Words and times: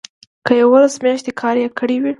که 0.45 0.53
یوولس 0.61 0.95
میاشتې 1.03 1.31
کار 1.41 1.55
یې 1.61 1.67
کړی 1.79 1.97
وي. 2.01 2.09